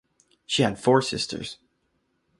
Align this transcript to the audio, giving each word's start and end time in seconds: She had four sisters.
She 0.47 0.63
had 0.63 0.79
four 0.79 1.03
sisters. 1.03 1.59